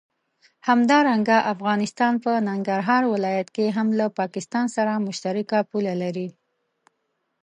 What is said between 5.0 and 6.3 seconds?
مشترکه پوله لري.